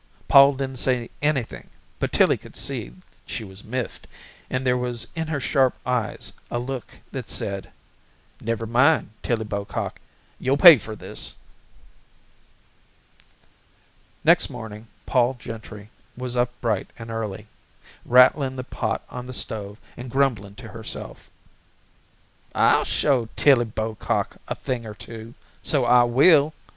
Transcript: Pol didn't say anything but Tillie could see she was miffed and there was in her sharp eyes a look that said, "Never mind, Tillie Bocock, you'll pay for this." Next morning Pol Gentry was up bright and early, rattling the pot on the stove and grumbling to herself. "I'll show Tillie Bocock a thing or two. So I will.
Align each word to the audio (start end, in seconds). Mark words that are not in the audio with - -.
Pol 0.27 0.53
didn't 0.55 0.77
say 0.79 1.11
anything 1.21 1.69
but 1.99 2.11
Tillie 2.11 2.35
could 2.35 2.55
see 2.55 2.91
she 3.27 3.43
was 3.43 3.63
miffed 3.63 4.07
and 4.49 4.65
there 4.65 4.75
was 4.75 5.05
in 5.15 5.27
her 5.27 5.39
sharp 5.39 5.75
eyes 5.85 6.33
a 6.49 6.57
look 6.57 6.97
that 7.11 7.29
said, 7.29 7.69
"Never 8.41 8.65
mind, 8.65 9.11
Tillie 9.21 9.45
Bocock, 9.45 9.99
you'll 10.39 10.57
pay 10.57 10.79
for 10.79 10.95
this." 10.95 11.35
Next 14.23 14.49
morning 14.49 14.87
Pol 15.05 15.35
Gentry 15.37 15.91
was 16.17 16.35
up 16.35 16.49
bright 16.61 16.89
and 16.97 17.11
early, 17.11 17.45
rattling 18.03 18.55
the 18.55 18.63
pot 18.63 19.03
on 19.07 19.27
the 19.27 19.33
stove 19.35 19.79
and 19.95 20.09
grumbling 20.09 20.55
to 20.55 20.69
herself. 20.69 21.29
"I'll 22.55 22.85
show 22.85 23.29
Tillie 23.35 23.65
Bocock 23.65 24.37
a 24.47 24.55
thing 24.55 24.83
or 24.87 24.95
two. 24.95 25.35
So 25.61 25.85
I 25.85 26.05
will. 26.05 26.55